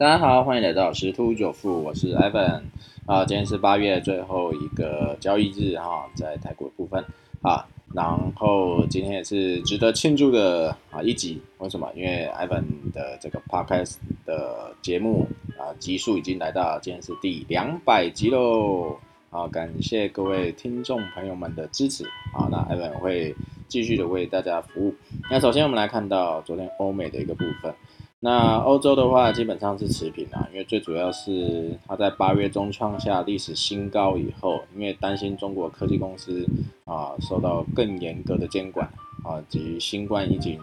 [0.00, 2.62] 大家好，欢迎来到十突九富，我是 Evan
[3.04, 7.04] 啊，今天是八月最后一个交易日哈，在台股的部分
[7.42, 11.86] 啊，然后今天也是值得庆祝的啊一集，为什么？
[11.94, 15.28] 因为 Evan 的这个 Podcast 的节目
[15.58, 18.96] 啊集数已经来到今天是第两百集喽
[19.28, 23.34] 啊，感谢各位听众朋友们的支持啊，那 Evan 会
[23.68, 24.94] 继续的为大家服务。
[25.30, 27.74] 那首先我们来看到昨天欧美的一个部分。
[28.22, 36.46] 那欧洲的话基本上是持平啊，因为最主要是它在八月中创下历史新高以后，因为担心中国科技公司
[36.84, 38.86] 啊受到更严格的监管
[39.24, 40.60] 啊，及新冠疫情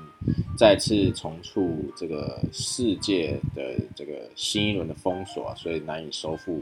[0.55, 6.61] 再次重触这个世界的这个新一轮的封锁，所以难以收复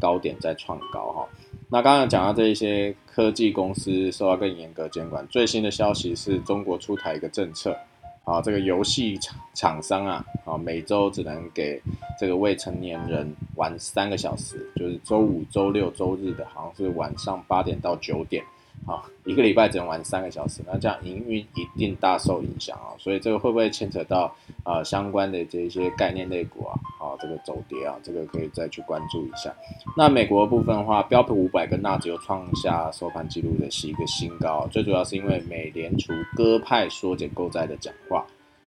[0.00, 1.28] 高点再创高哈。
[1.68, 7.76] 那刚刚讲到这一些科技公司受到更严格监管，最新的消息是中国出台一个政策。
[8.26, 11.80] 啊，这个游戏厂厂商啊，啊，每周只能给
[12.18, 18.44] 这个未成年人玩三个小时，就是周五、周六、周日的，好像是晚上八点到九点。
[18.86, 22.94] 啊，一个礼拜只能玩三个小时，那这样营运一定大受影响啊！
[22.98, 26.78] 所以这个会不会牵扯到啊相关的这一些概念类股啊？
[27.00, 29.52] 啊，这个走跌啊，这个可以再去关注一下。
[29.96, 38.24] 那美国部分的话，标普五百跟纳指又创下收盘记录的是一个新高，最主要是因为美联储鸽派缩减购债的讲话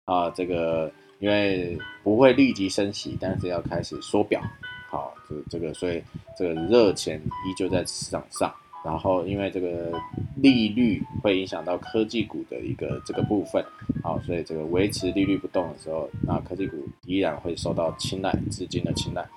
[0.06, 4.42] 啊，这个因为不会立即升息，但是要开始缩表，
[4.90, 6.02] 好，这这个所以
[6.36, 8.52] 这个热钱依旧在市场上。
[8.88, 9.92] 然后，因为这个
[10.38, 13.62] 利率会影响到科技股的一个这个部分，
[14.02, 19.28] 好，所以这个维持利率不动的时候，那科技股依然会受到青睐，资金的青睐。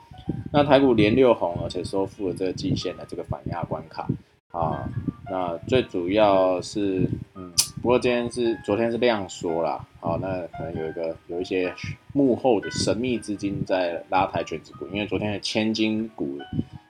[0.52, 4.06] 那台股连六红，而且收复了这个季线的这个反压关卡
[4.52, 4.88] 啊。
[5.28, 11.74] 那最主要是，嗯，不过今天是昨天是量缩啦，好，那可能有一个有一些
[12.12, 16.38] 幕后的神秘资金在拉抬全指股，因为昨天的千金股。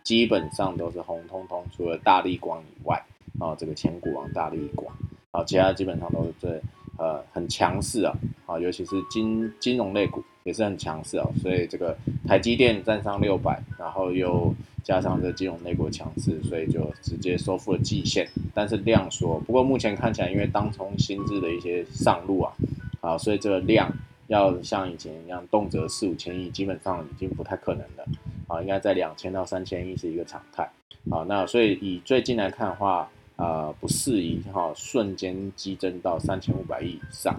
[0.02, 3.02] 基本上都是红彤彤，除了大力光以外，
[3.38, 4.94] 啊，这个千股王大力光，
[5.30, 6.60] 啊，其他基本上都是最
[6.98, 8.14] 呃很强势啊，
[8.46, 11.96] 啊，尤其是金金融类股也是很强势啊，所以这个
[12.26, 22.52] 台积电站上六百，然后又加上这金融类股强势，所以就直接收复了季线，但是量缩，不过目前看起来，因为当冲新制的一些上路啊，
[23.00, 23.90] 啊，所以这个量
[24.26, 28.04] 要像以前一样动辄四五千亿，基本上已经不太可能了。
[28.48, 30.68] 啊，应该在两千到三千亿是一个常态。
[31.10, 37.36] 好，那所以以最近来看的话，呃，不适宜哈瞬间激增到三千五百亿以上，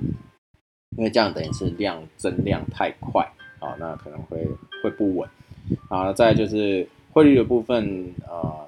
[0.97, 3.23] 因为这样等于是量增量太快
[3.59, 4.45] 啊，那可能会
[4.83, 5.29] 会不稳。
[5.87, 8.67] 啊，再就是汇率的部分，呃，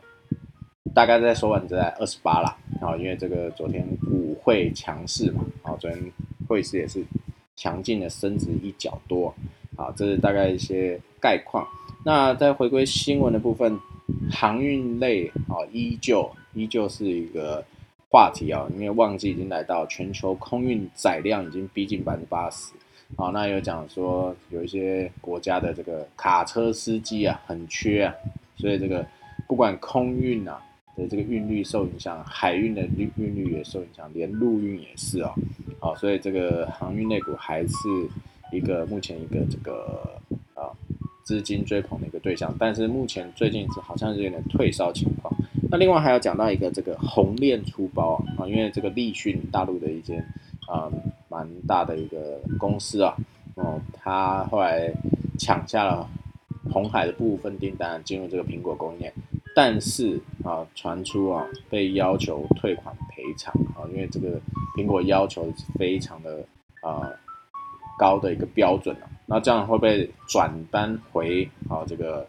[0.94, 2.56] 大概在收盘在二十八啦。
[2.80, 6.12] 啊，因为这个昨天股汇强势嘛，啊，昨天
[6.47, 7.03] 汇市也是
[7.58, 9.34] 强劲的升值一角多。
[9.75, 11.68] 啊，这是大概一些概况。
[12.06, 13.78] 那在回归新闻的部分，
[14.31, 17.63] 航运类啊，依旧依旧是一个
[18.09, 22.74] 话题啊，因为旺季已经来到，全球空运载量已经逼近百分之八十
[23.16, 23.29] 啊。
[23.29, 28.13] 那有讲说有一些国家的这个卡车司机啊很缺啊，
[28.56, 29.06] 所以这个
[29.47, 30.62] 不管空运啊
[30.95, 35.34] 的这个运率受影响，海运的运运率也受影响，连陆运也是哦。
[35.80, 37.75] 好，所以这个航运类股还是
[38.51, 40.22] 一个目前一个这个。
[41.24, 45.34] 资金追捧的一个对象，但是目前最近是好像是有点退烧情况。
[45.72, 50.24] 那另外还要讲到一个这个红链出包啊，因为这个立讯大陆的一间
[50.68, 50.92] 啊
[51.30, 53.16] 蛮大的一个公司啊，
[53.56, 54.94] 哦，他后来
[55.40, 56.08] 抢下了
[56.72, 59.14] 红海的部分订单进入这个苹果供应链，
[59.56, 64.40] 但是啊传出啊被要求退款赔偿啊，因为这个
[64.78, 66.46] 苹果要求非常的
[66.82, 67.10] 啊。
[67.96, 71.84] 高的一个标准了，那这样会不会转单回啊？
[71.88, 72.28] 这个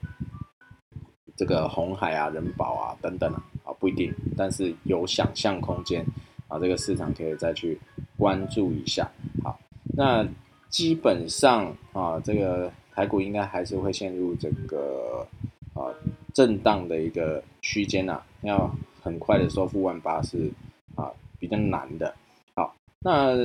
[1.36, 6.04] 这个红海啊、人保啊等等啊，啊不一定，但是有想象空间
[6.48, 7.78] 啊，这个市场可以再去
[8.16, 9.10] 关注一下。
[9.42, 9.58] 好，
[9.96, 10.24] 那
[10.68, 15.26] 基本上啊，这个台股应该还是会陷入这个
[15.74, 15.90] 啊
[16.32, 20.50] 震荡的一个区间呐，要很快的收复万八是
[20.94, 22.14] 啊比较难的。
[22.54, 23.36] 好，那。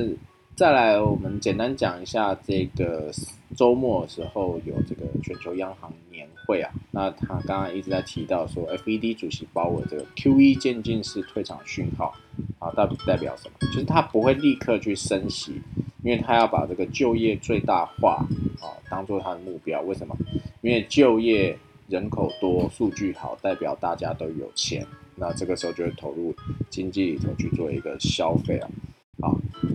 [0.60, 3.10] 再来，我们简单讲一下这个
[3.56, 6.70] 周末的时候有这个全球央行年会啊。
[6.90, 12.14] 那他刚刚一直在提到说，FED 主席鲍尔这个 QE 渐进式退场讯号
[12.58, 13.54] 啊，到底代表什么？
[13.68, 15.62] 就是他不会立刻去升息，
[16.02, 18.16] 因为他要把这个就业最大化
[18.60, 19.80] 啊当做他的目标。
[19.80, 20.14] 为什么？
[20.60, 21.58] 因为就业
[21.88, 24.86] 人口多，数据好，代表大家都有钱，
[25.16, 26.34] 那这个时候就会投入
[26.68, 28.68] 经济里头去做一个消费啊。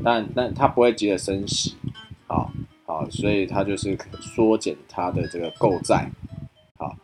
[0.03, 1.75] 但但他不会急着升息，
[2.27, 2.51] 好，
[2.85, 6.09] 好，所以它就是缩减它的这个购债，
[6.77, 6.95] 好，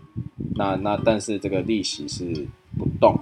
[0.55, 2.47] 那那但是这个利息是
[2.77, 3.19] 不动，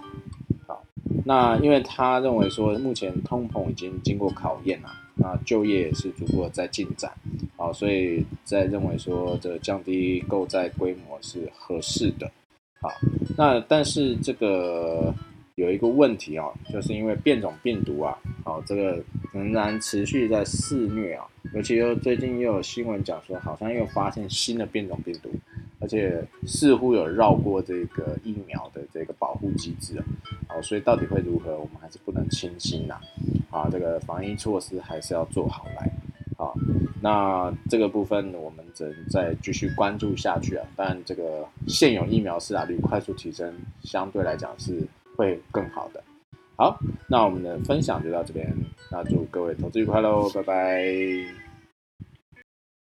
[0.68, 0.84] 好，
[1.26, 7.12] 那因为他认为说目前通膨已经经过考验了，那就业也是逐步在进展，
[7.58, 12.30] 好，所以在认为说这降低购债规模是合适的，
[12.82, 12.90] 好，
[13.38, 15.14] 那但是这个。
[15.56, 18.98] 有一个问题哦，就是因为变种病毒啊，好，这个
[19.32, 25.30] 仍然持续在肆虐啊，尤其又最近又有新闻讲说，好像又发现新的变种病毒，
[25.80, 30.06] 而且似乎有绕过这个疫苗的这个保护机制啊，
[30.48, 32.96] 好，所以到底会如何，我们还是不能轻心呐，
[33.50, 35.92] 啊，这个防疫措施还是要做好来，
[36.38, 36.52] 啊，
[37.02, 44.88] 那这个部分我们只能再继续关注下去啊，但这个现有疫苗施打率快速提升，相对来讲是。
[45.20, 46.02] 会更好的。
[46.60, 46.78] 好，
[47.08, 48.46] 那我们的分享就到这边，
[48.92, 51.49] 那祝各位投资愉快喽，拜拜。